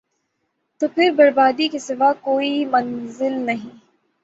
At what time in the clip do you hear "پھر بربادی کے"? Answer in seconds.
0.95-1.79